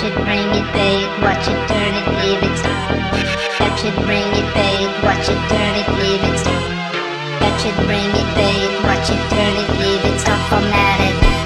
[0.00, 2.56] Catch it, bring it, pay it, watch it, turn it, leave it.
[3.58, 6.40] Catch it, bring it, pay it, watch it, turn it, leave it.
[7.38, 8.50] Catch it, bring it, pay
[8.82, 10.18] watch it, turn it, leave it.
[10.20, 11.39] Stop formatted.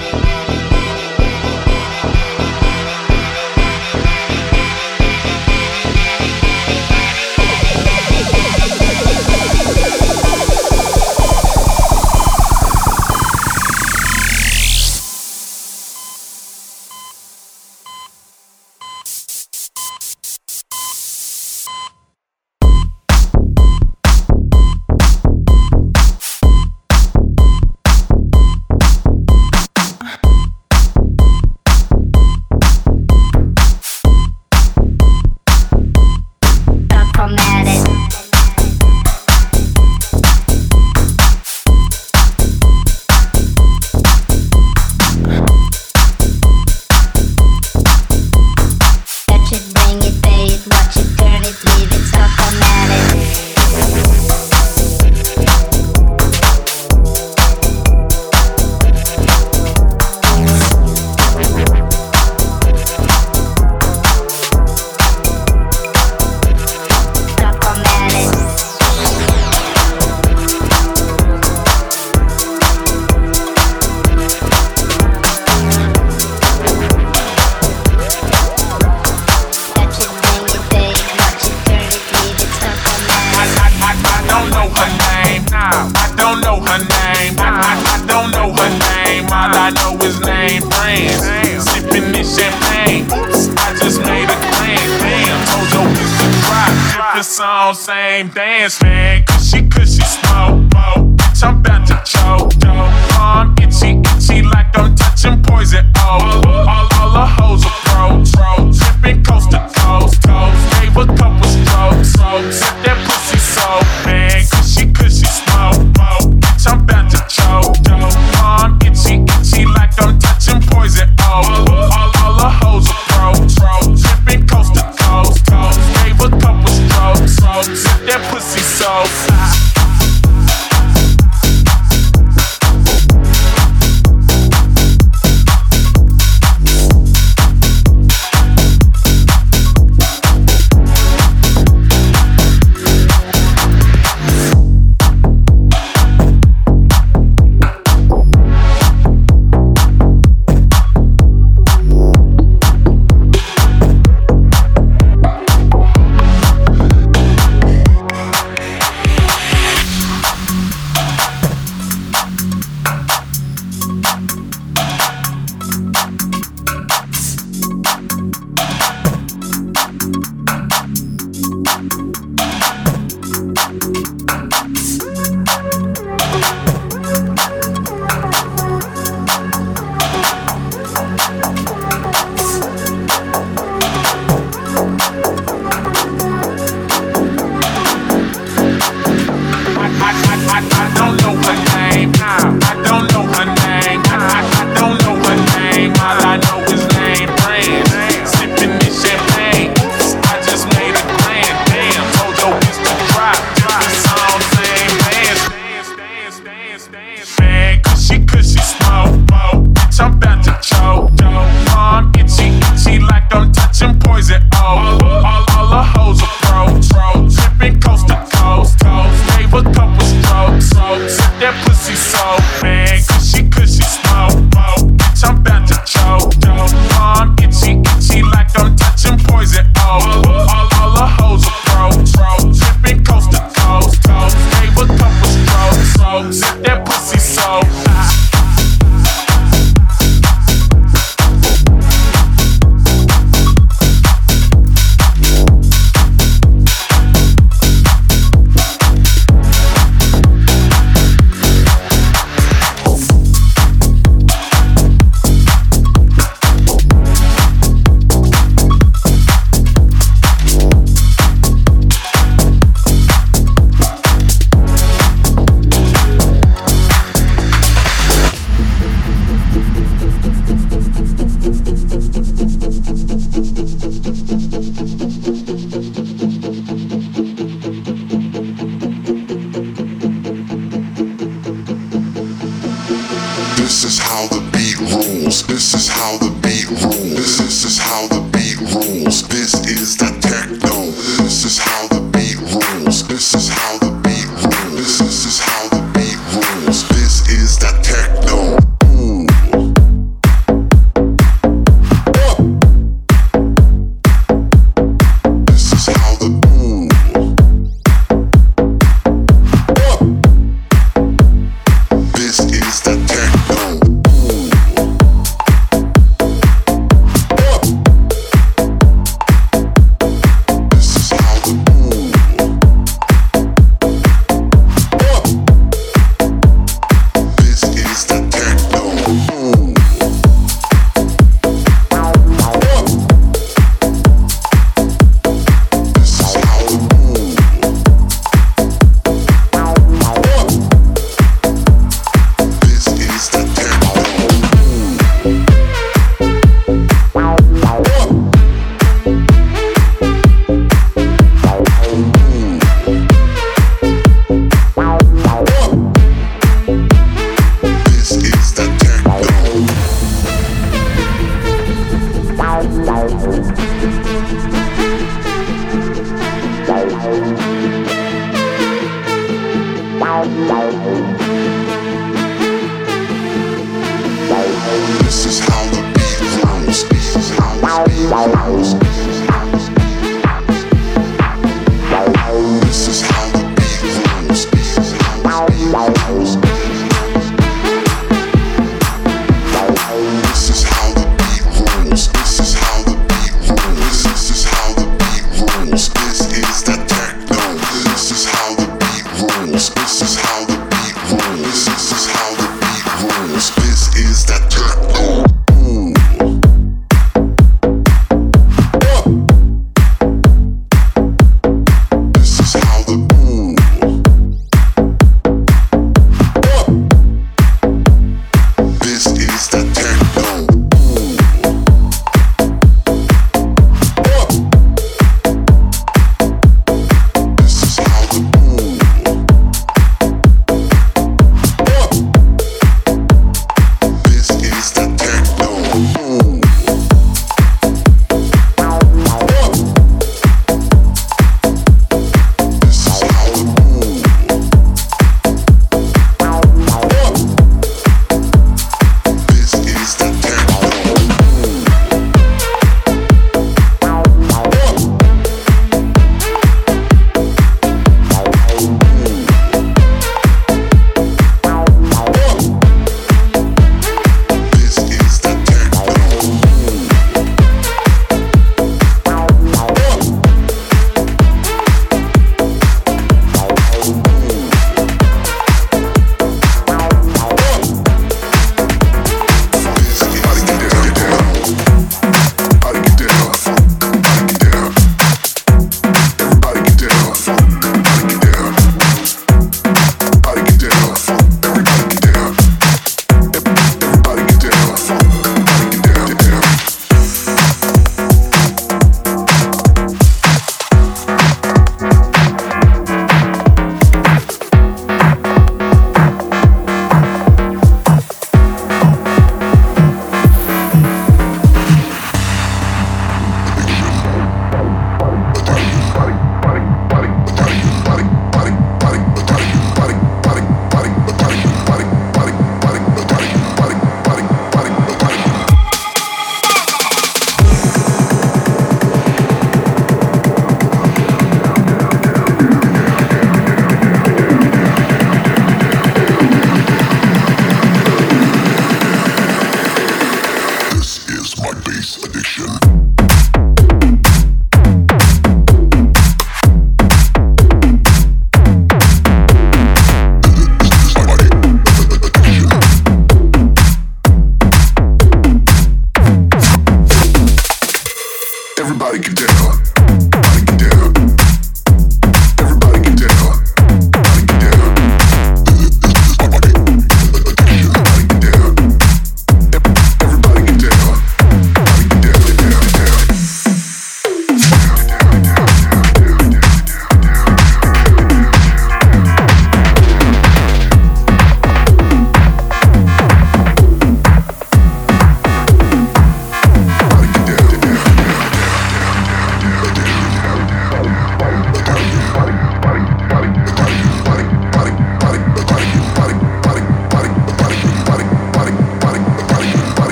[283.64, 285.46] This is how the beat rolls.
[285.46, 287.38] This is how the beat rolls.
[287.38, 289.26] This is how the beat rolls.
[289.26, 289.44] This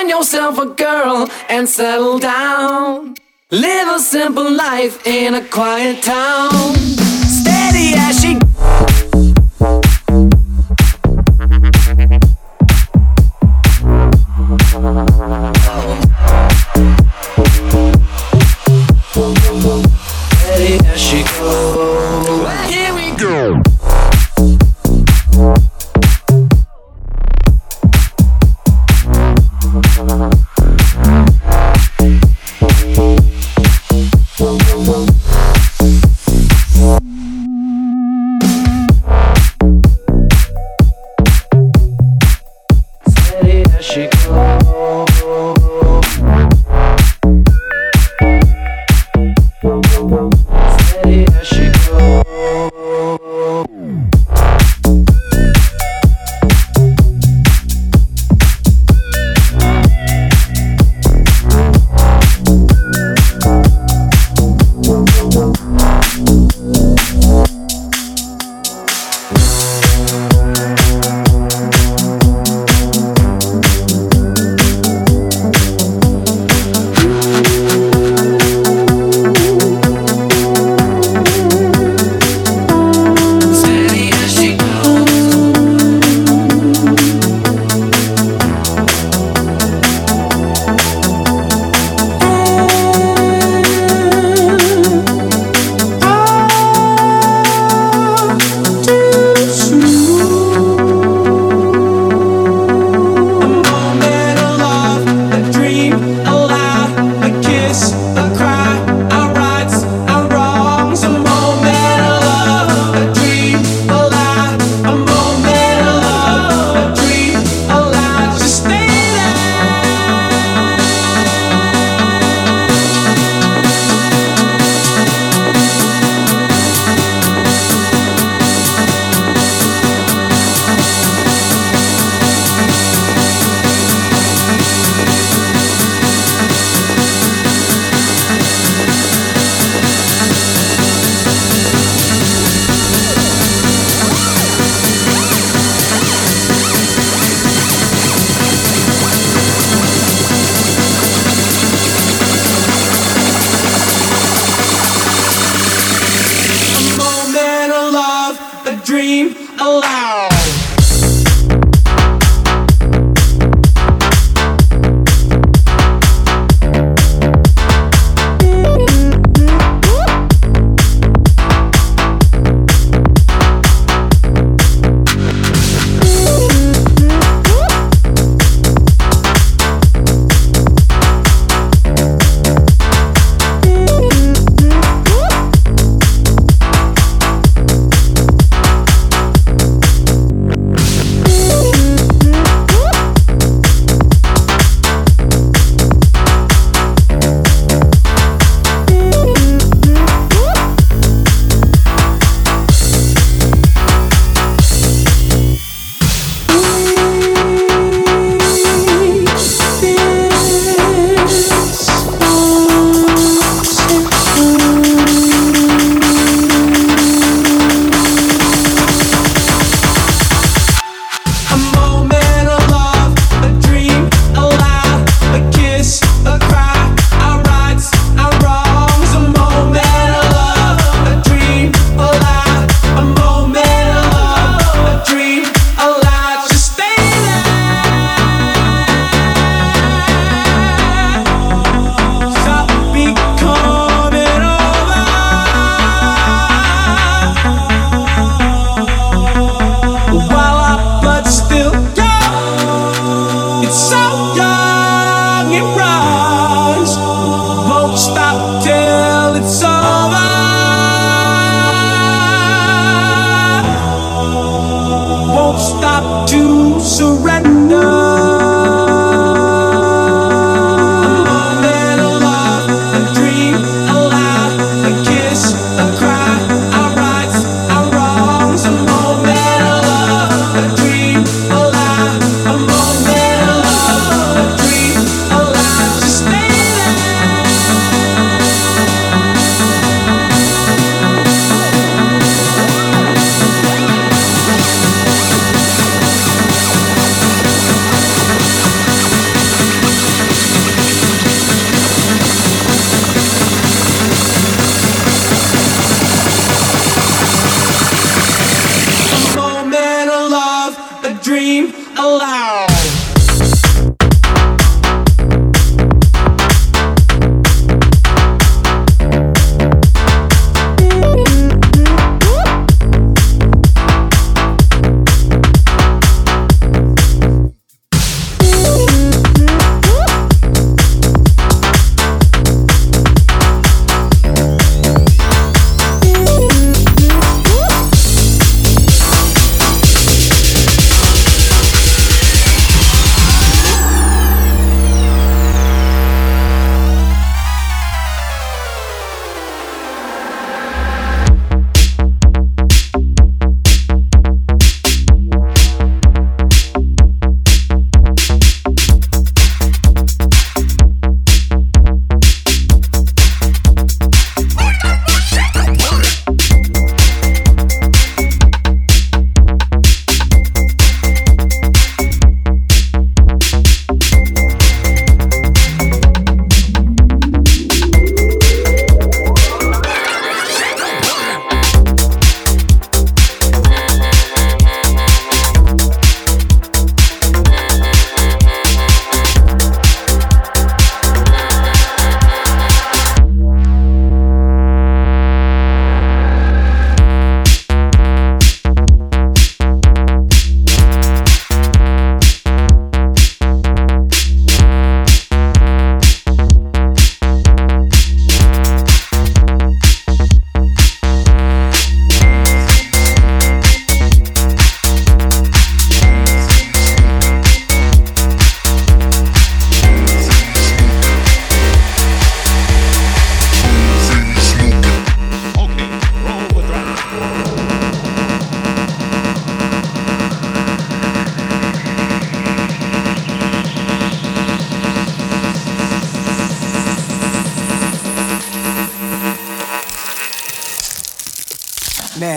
[0.00, 3.16] Find yourself a girl and settle down.
[3.50, 6.79] Live a simple life in a quiet town.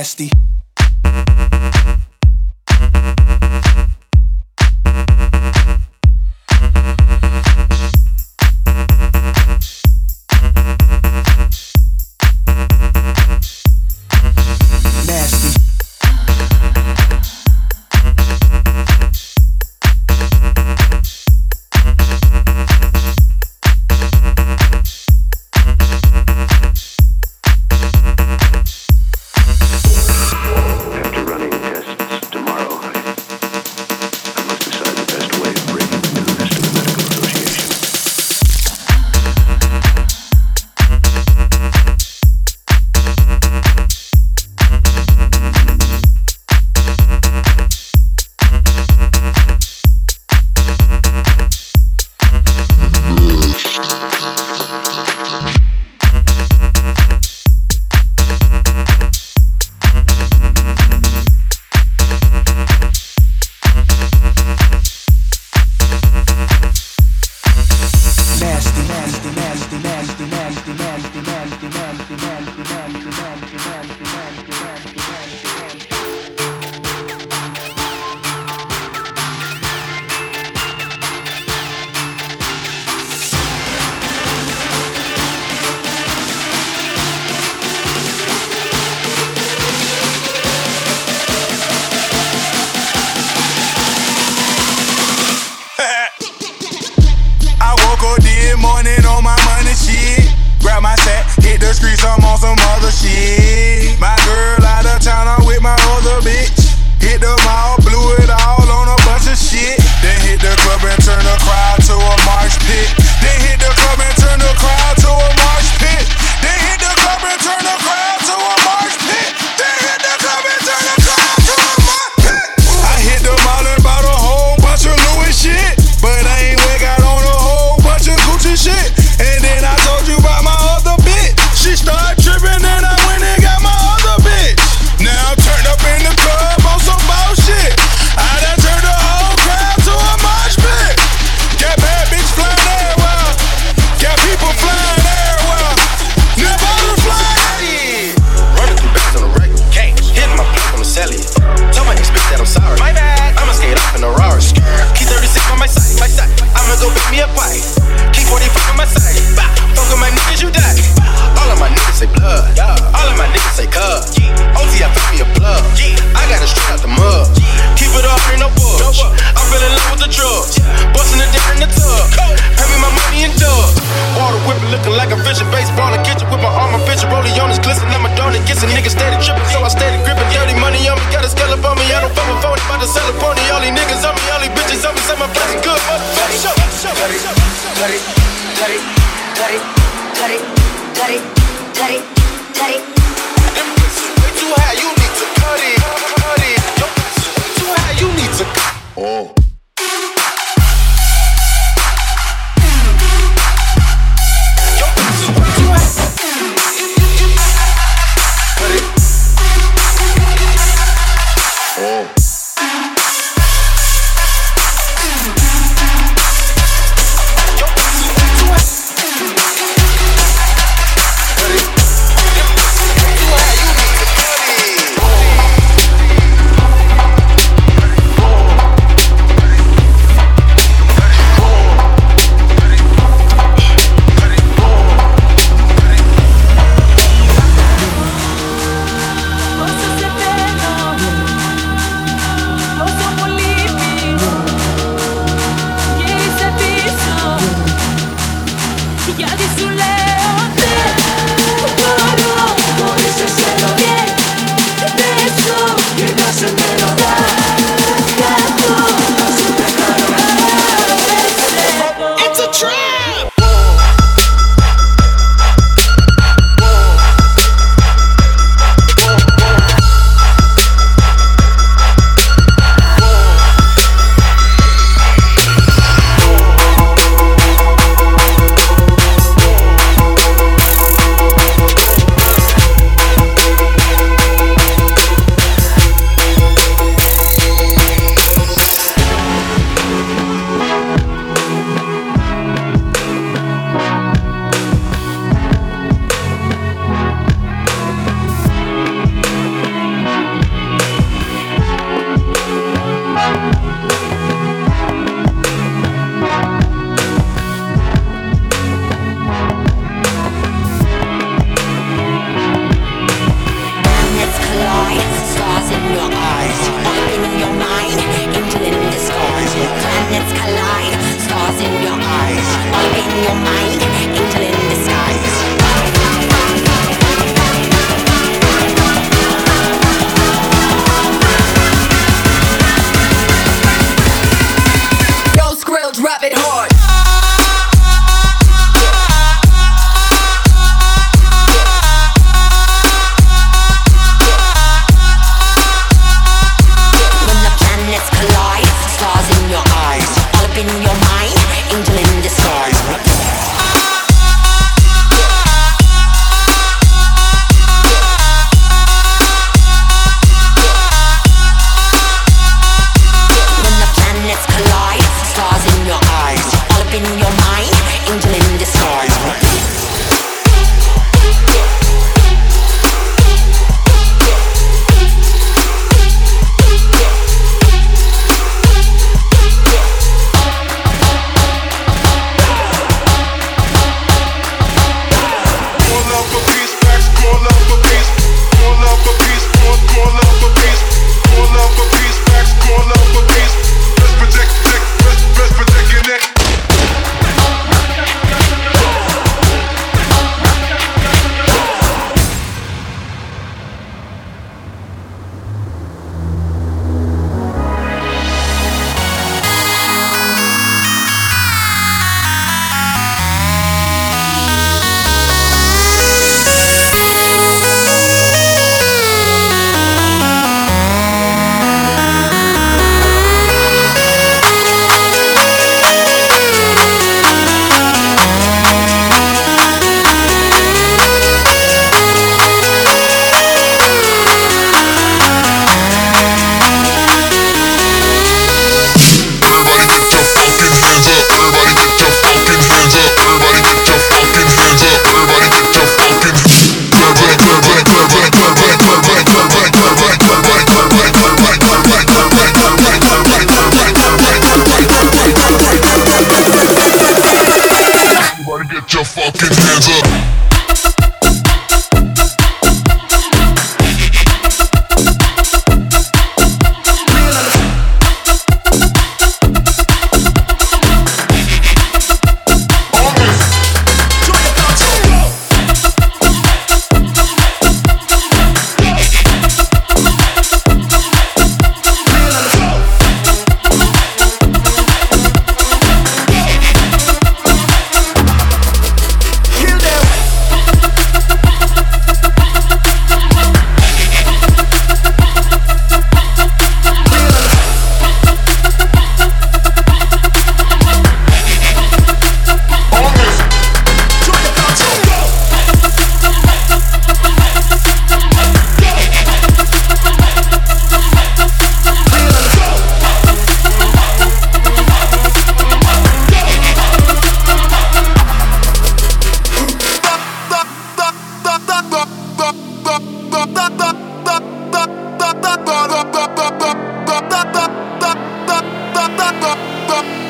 [0.03, 0.42] nasty.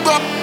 [0.05, 0.42] rock.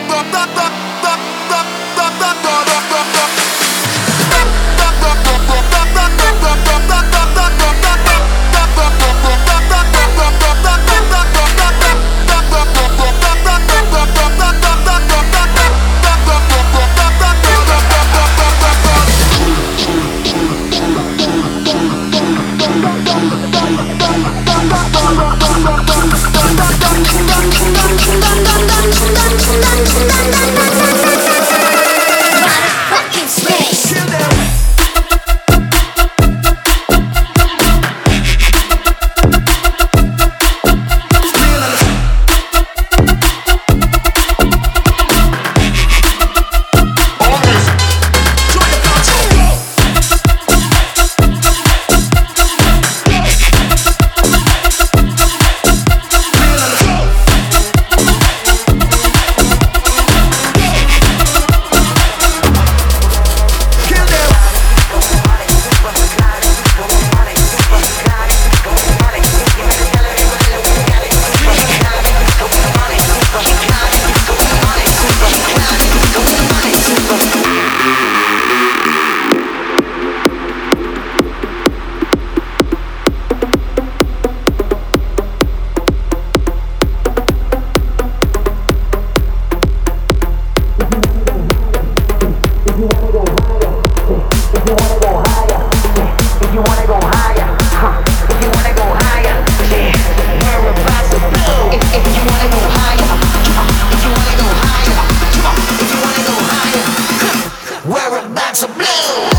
[108.50, 109.29] about to blue.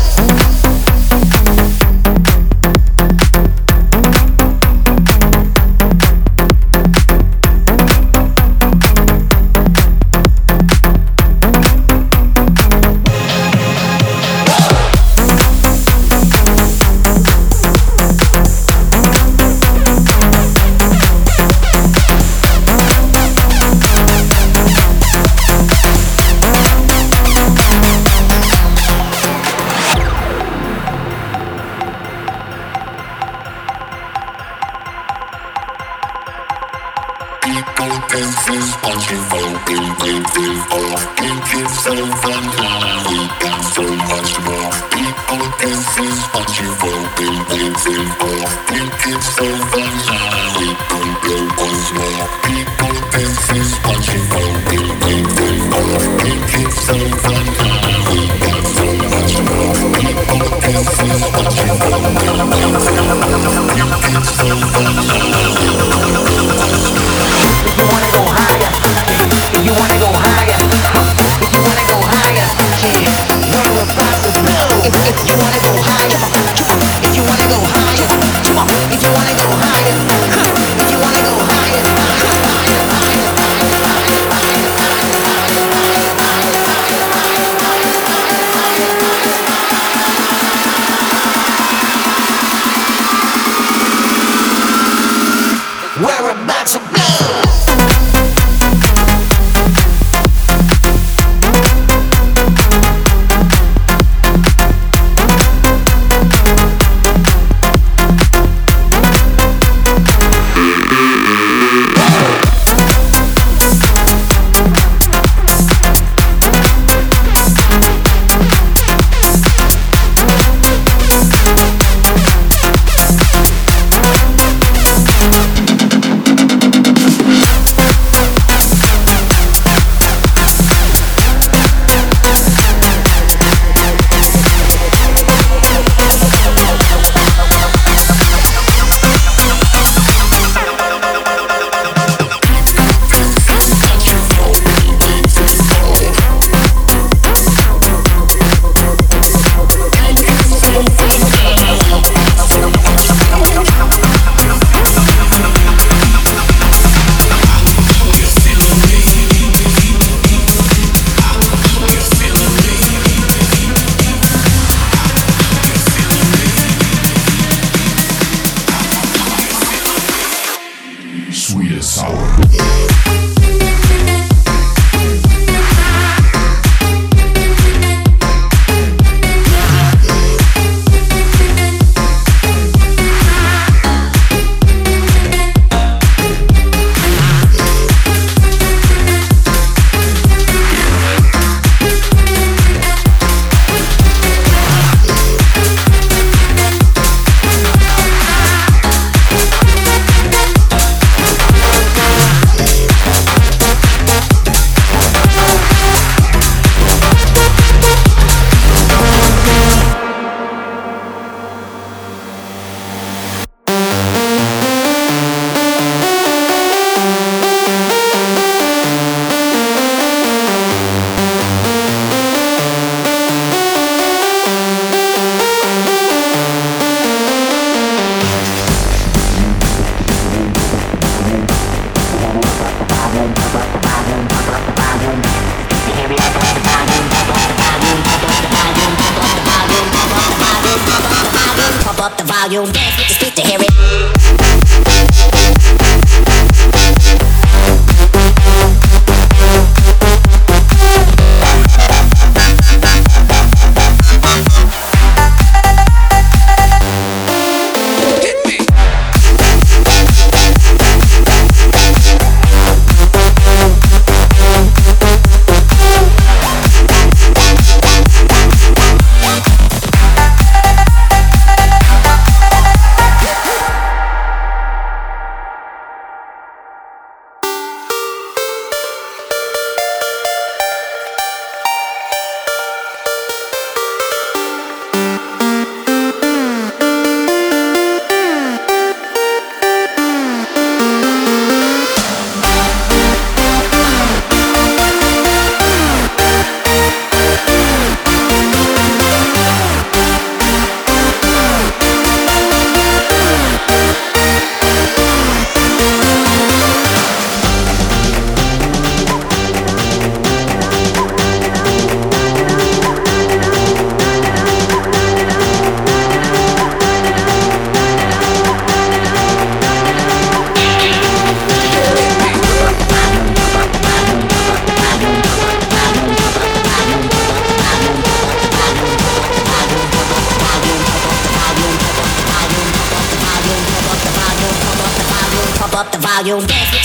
[336.22, 336.46] Volume.
[336.46, 336.81] Dance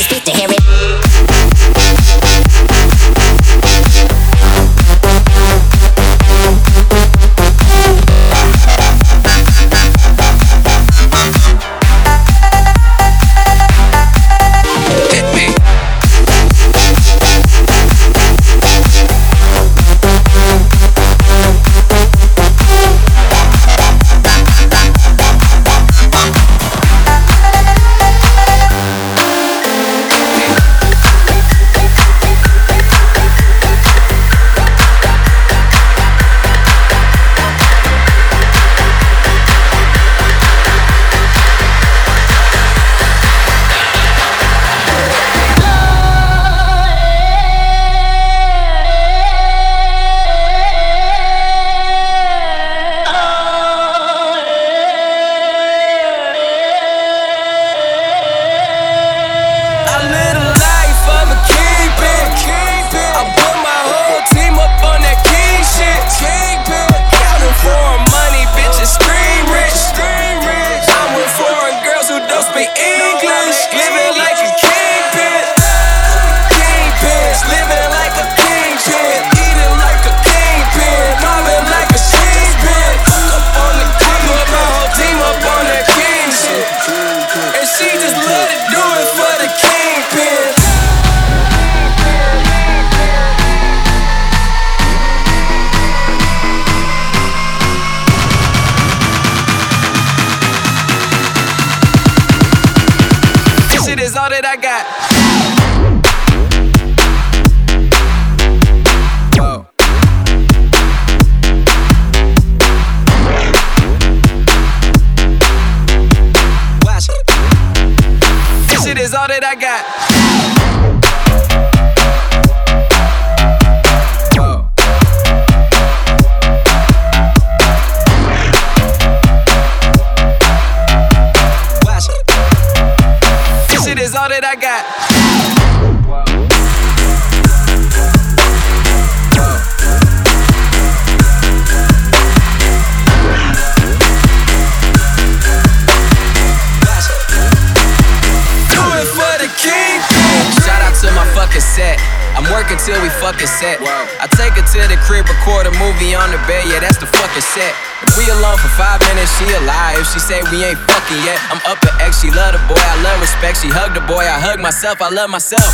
[153.37, 153.85] we.
[154.17, 156.65] I take her to the crib, record a movie on the bed.
[156.65, 157.73] Yeah, that's the fucking set.
[158.01, 160.01] If we alone for five minutes, she alive.
[160.01, 162.25] If she say we ain't fucking yet, I'm up at X.
[162.25, 163.61] She love the boy, I love respect.
[163.61, 165.69] She hug the boy, I hug myself, I love myself.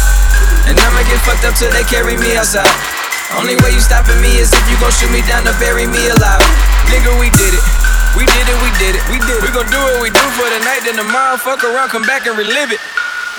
[0.68, 2.68] And I'ma get fucked up till they carry me outside.
[3.39, 6.03] Only way you stopping me is if you gon' shoot me down to bury me
[6.11, 6.43] alive.
[6.91, 7.66] Nigga, we did it.
[8.14, 9.41] We did it, we did it, we did it.
[9.41, 12.28] We gon' do what we do for the night, then tomorrow fuck around, come back
[12.28, 12.82] and relive it.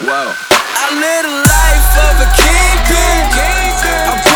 [0.02, 0.34] Whoa.
[0.34, 3.63] I live the life of a kingpin.
[3.96, 4.33] I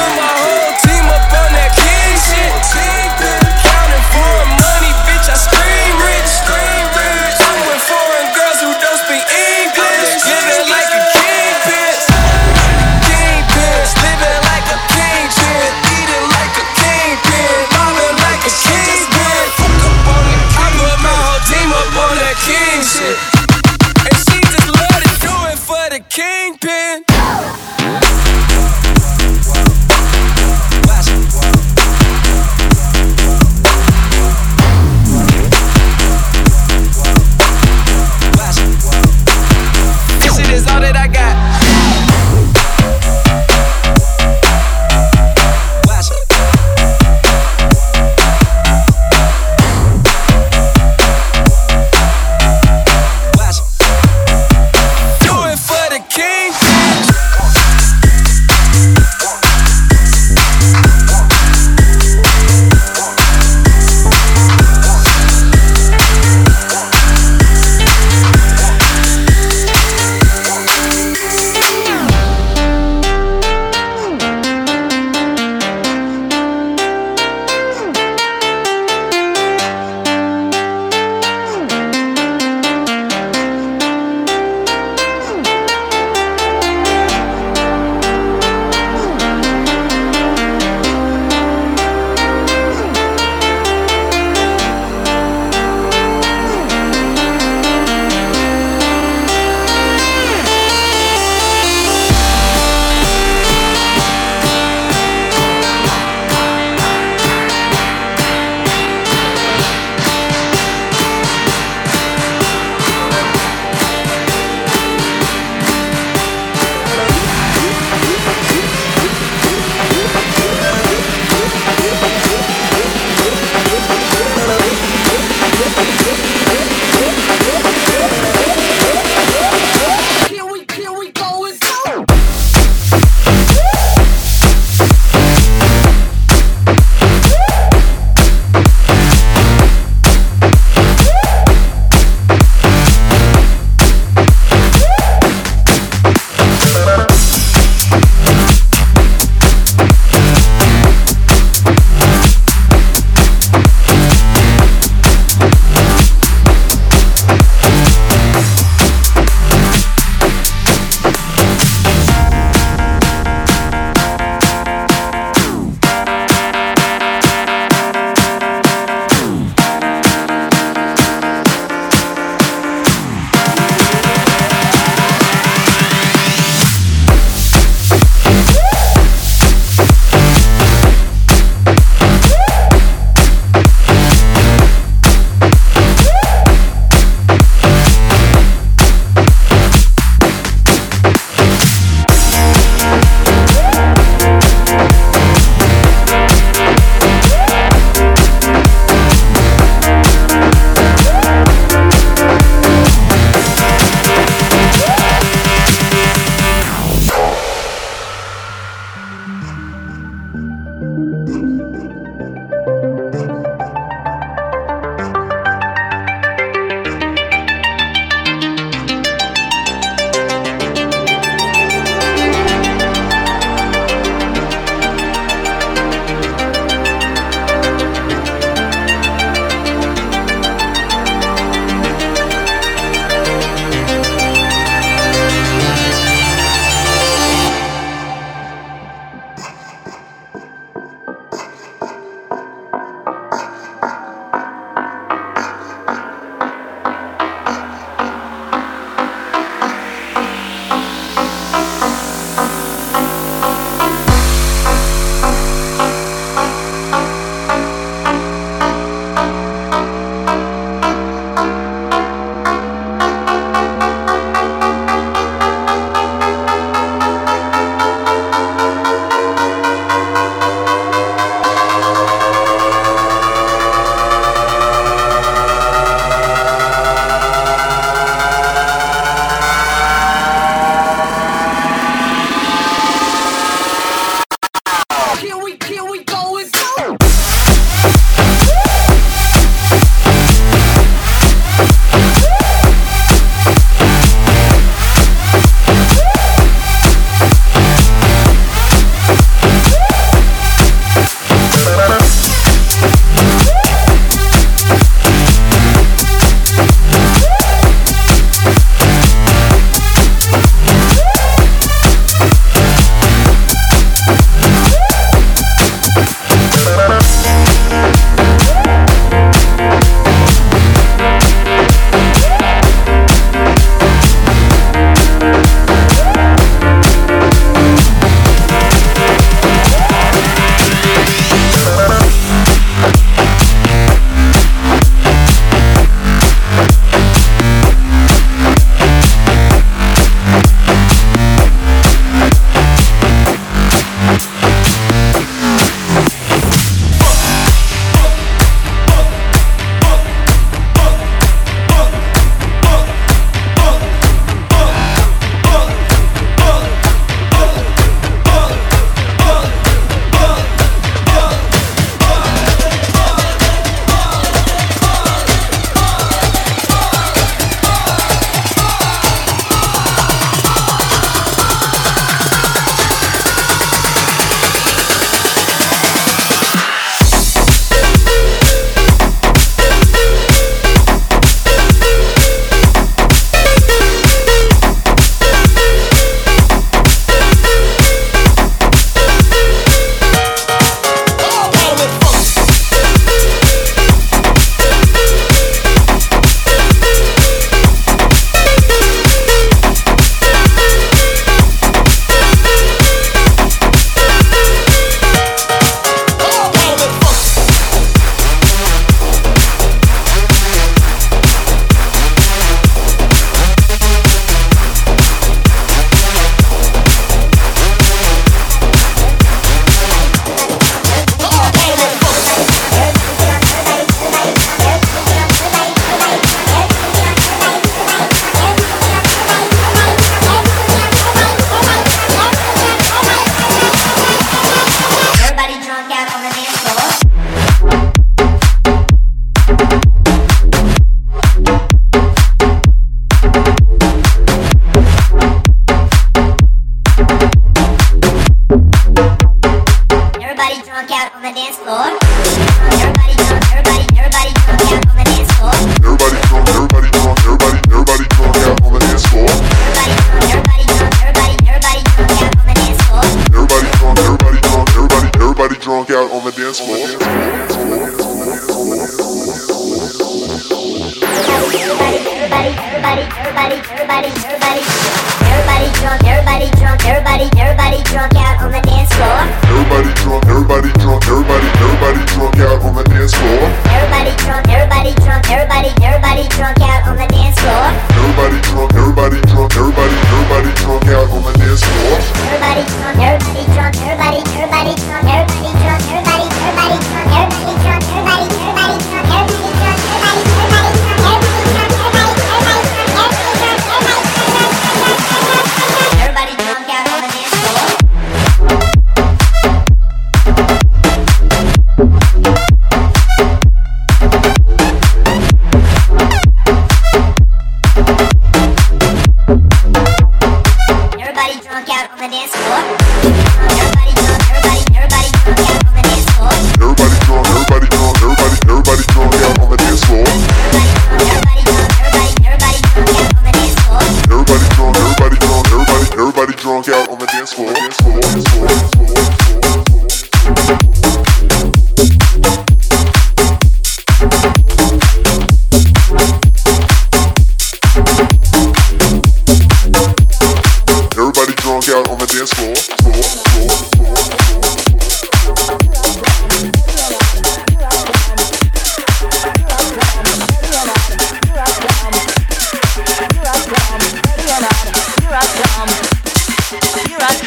[465.90, 467.07] out on the dance floor.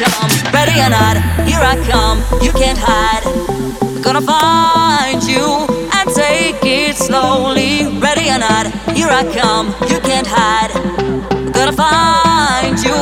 [0.04, 0.30] come.
[0.52, 2.18] Ready or not, here I come.
[2.42, 3.24] You can't hide.
[4.02, 7.86] Gonna find you and take it slowly.
[8.00, 9.66] Ready or not, here I come.
[9.90, 10.72] You can't hide.
[11.52, 12.98] Gonna find you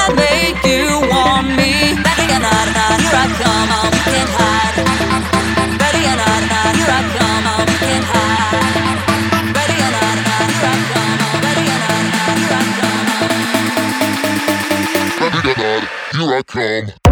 [0.00, 1.94] and make you want me.
[2.06, 2.66] Ready or not,
[3.00, 3.83] here I come.
[16.54, 17.03] come